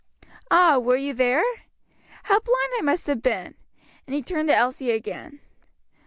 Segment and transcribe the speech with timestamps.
[0.49, 1.43] "Ah, were you there?
[2.23, 3.53] How blind I must have been!"
[4.07, 5.41] and he turned to Elsie again.